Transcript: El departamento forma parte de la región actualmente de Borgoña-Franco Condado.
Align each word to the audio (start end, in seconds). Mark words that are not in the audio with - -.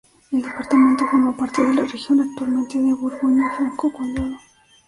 El 0.31 0.41
departamento 0.41 1.05
forma 1.05 1.37
parte 1.37 1.61
de 1.63 1.75
la 1.75 1.83
región 1.83 2.19
actualmente 2.21 2.75
de 2.79 2.91
Borgoña-Franco 2.91 3.93
Condado. 3.93 4.35